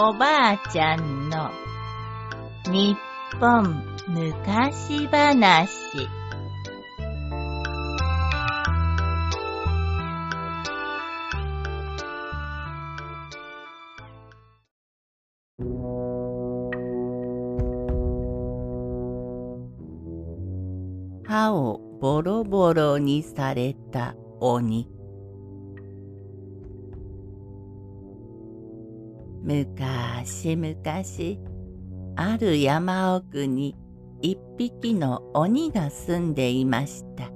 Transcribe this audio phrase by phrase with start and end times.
[0.00, 1.50] おばあちゃんの
[2.70, 2.96] 日
[3.40, 6.06] 本昔話。
[21.26, 24.97] 歯をボロボロにされた鬼。
[29.48, 31.40] むかしむかし
[32.16, 33.74] ある山奥に
[34.20, 37.30] 一匹の鬼が住んでいました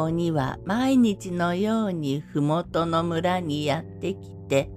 [0.00, 4.70] 鬼は毎日のように麓の村にやってきて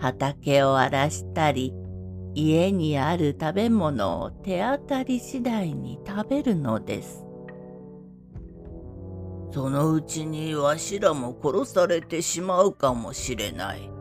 [0.00, 1.72] 畑を荒らしたり
[2.34, 7.24] 家にある食べ物を手当たり次第に食べるのです。
[9.52, 13.91] そのうちにわしらも殺されてしまうかもしれない。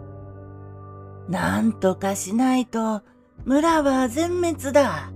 [1.32, 3.04] なんとかしないと
[3.46, 5.14] 村は全滅だ。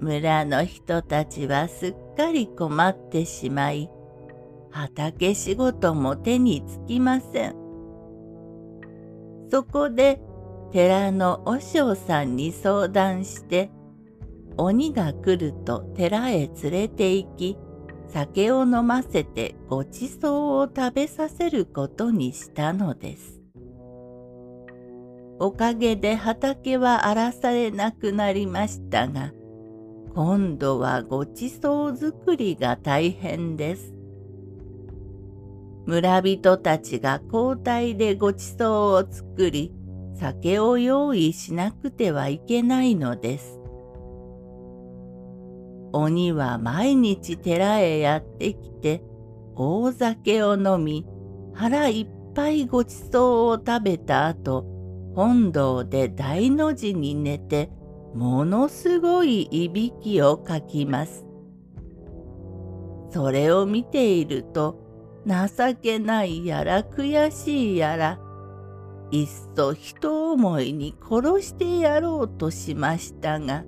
[0.00, 3.88] 村の人たちはすっかり困ってしまい、
[4.72, 7.54] 畑仕事も手につきません。
[9.52, 10.20] そこで
[10.72, 13.70] 寺の和尚さんに相談して
[14.56, 17.56] 鬼が来ると寺へ連れて行き
[18.08, 23.41] 酒を飲ませてごちそうを食べさせることにしたのです。
[25.38, 29.32] おかげで畑は荒らされなくなりましたが
[30.14, 33.94] 今度はごちそう作りが大変です。
[35.86, 39.72] 村人たちが交代でごちそうを作り
[40.14, 43.58] 酒を用意しなくてはいけないのです。
[45.92, 49.02] 鬼は毎日寺へやってきて
[49.54, 51.06] 大酒を飲み
[51.54, 54.71] 腹いっぱいごちそうを食べた後
[55.14, 57.70] 本堂で大の字に寝て
[58.14, 61.26] ものすごいいびきをかきます。
[63.10, 64.78] それを見ていると
[65.26, 68.18] 情けないやら悔しいやら
[69.10, 73.64] いっそ人思いに殺してやろうとしましたが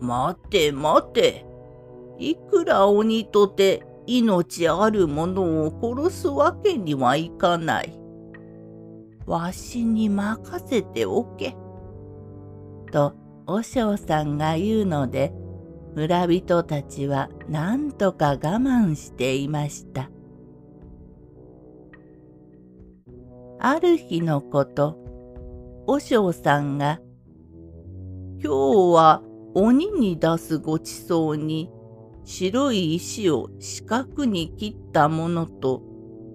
[0.00, 1.46] 待て待て
[2.18, 8.01] いくら鬼とて命ある者を殺すわけにはいかない。
[9.26, 11.56] わしに任せておけ。
[12.90, 13.14] と
[13.46, 15.32] 和尚さんが言うので
[15.94, 20.10] 村人たちは何とか我慢していました。
[23.64, 24.98] ある日のこと、
[25.86, 27.00] 和尚さんが、
[28.42, 28.48] 今日
[28.92, 29.22] は
[29.54, 31.70] 鬼に出すごちそうに
[32.24, 35.82] 白い石を四角に切ったものと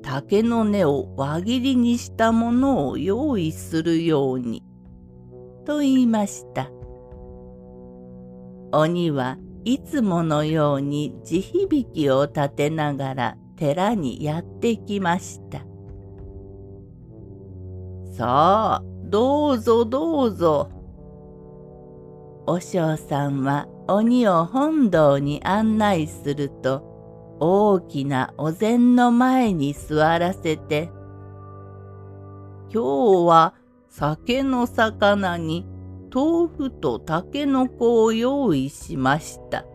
[0.09, 4.63] 竹の根を輪切りにしたものを用意するように。
[5.65, 6.71] と言いました。
[8.71, 15.59] 鬼はいつものように地響きを立てながら寺にやってきました。
[18.13, 20.69] さあ、どうぞどうぞ。
[22.45, 26.96] 和尚さんは鬼を本堂に案内すると、
[27.39, 30.89] 大きなお膳の前に座らせて、
[32.73, 33.53] 今日は
[33.89, 35.65] 酒の魚に
[36.13, 39.65] 豆腐とたけのこを用意しました。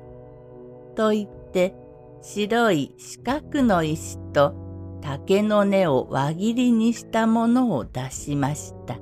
[0.96, 1.74] と言って、
[2.20, 4.54] 白い四角の石と
[5.00, 8.98] 竹の根を輪切りにしたものを出しました。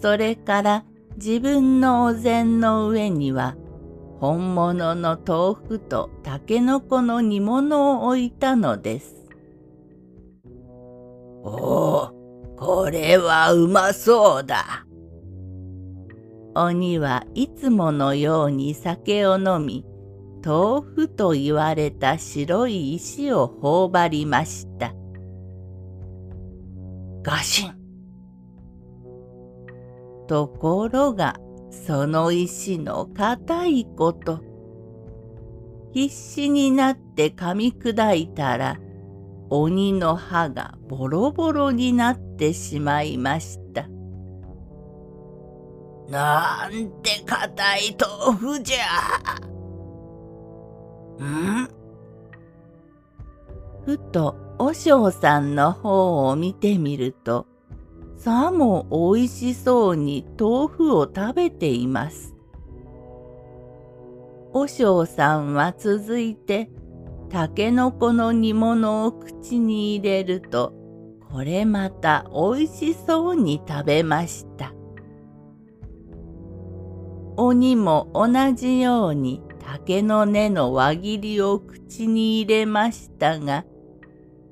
[0.00, 0.84] それから
[1.16, 3.56] 自分のお膳の上には
[4.20, 9.14] 本物の豆腐とたけのこの煮物を置いたのです。
[11.44, 14.84] おお、これはうまそうだ。
[16.54, 19.84] 鬼はいつものように酒を飲み、
[20.44, 24.92] 豆腐と言われた白い石を頬張りました。
[27.22, 27.78] ガシン
[30.26, 31.36] ところが
[31.70, 34.40] その石の硬いこと。
[35.92, 38.76] 必死になって噛み砕いたら
[39.48, 43.88] 鬼の歯がボロボロになってしまいました。
[46.08, 48.78] なんて硬い豆腐じゃ。
[51.24, 51.68] ん？
[53.84, 57.46] ふと和尚さんの方を見てみると
[58.18, 62.34] さもおいしそうに豆腐を食べています。
[64.52, 66.68] 和尚さんは続いて
[67.28, 70.72] たけのこの煮物を口に入れると
[71.30, 74.74] これまたおいしそうに食べました。
[77.36, 83.64] 鬼も同じように竹の根の輪切りを口に入れましたが、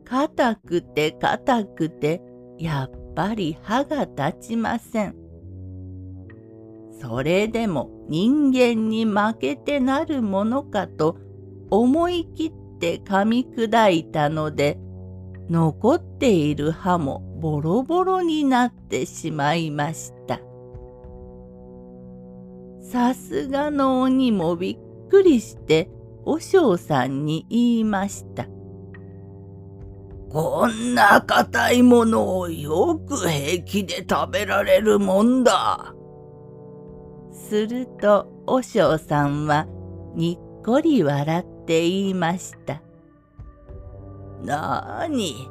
[0.05, 2.23] 硬くて硬くて
[2.59, 5.17] やっぱり歯が立ちません。
[7.01, 11.19] それでも人間に負けてなるものかと
[11.71, 14.79] 思い切って噛み砕いたので、
[15.49, 20.41] 残っている歯もボロボロになってしまいました。
[22.81, 25.91] さすがの鬼もびっくりして
[26.25, 28.56] 和尚さんに言いました。
[30.37, 35.95] こんな硬いものをよく平気で食べられるもんだ。
[37.33, 39.67] すると和尚さんは
[40.15, 42.83] にっこり笑って言いました。
[44.45, 45.49] なに？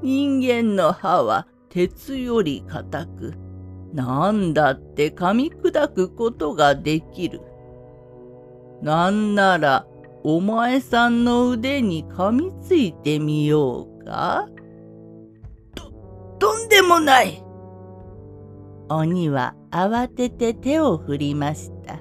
[0.00, 3.34] 人間の歯は鉄より硬く、
[3.92, 7.40] なんだって噛み砕くことができる。
[8.80, 9.88] なんなら
[10.22, 14.48] お前さんの腕に噛みついてみようか？
[15.74, 15.90] と、
[16.38, 17.42] とんでもない
[18.88, 22.00] 鬼は慌てて手を振りました。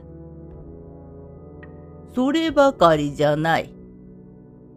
[2.15, 3.75] そればかりじゃない。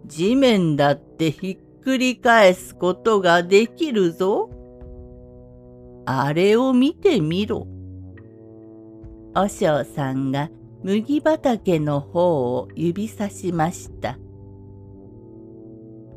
[0.07, 4.51] 地面だってひっくり返すことができるぞ。
[6.05, 7.67] あれを見てみろ。
[9.35, 10.51] 和尚さんが
[10.83, 14.19] 麦畑の方を指さしました。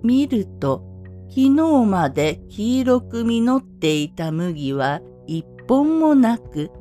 [0.04, 0.84] 見ると
[1.36, 6.72] 昨日まで黄色く実っていた麦は一本もなく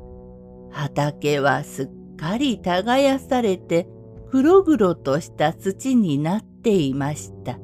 [0.71, 3.89] 畑はすっかり耕されて
[4.31, 7.59] 黒々とした土になっていました。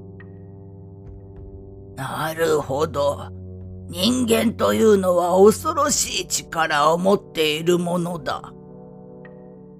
[1.94, 3.28] なるほど。
[3.88, 8.52] 人間というのは恐ろしい力を持っているものだ。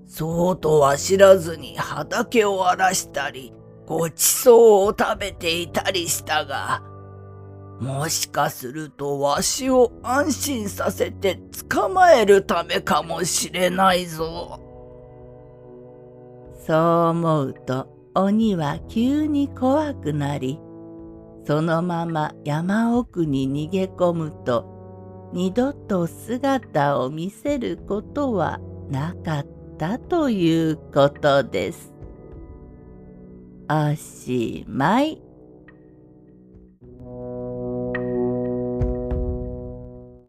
[0.06, 3.52] そうとは知らずに畑を荒らしたり、
[3.84, 6.89] ごちそうを食べていたりしたが、
[7.80, 14.60] もしかするとわしを安心させて捕まえるためかもしれないぞ。
[16.66, 16.78] そう
[17.08, 20.60] 思うと鬼は急に怖くなり
[21.46, 28.60] そのまま山奥に逃げ込むと二度と姿を見せることは
[28.90, 29.46] なかっ
[29.78, 31.94] たということです。
[33.68, 35.29] おしまい。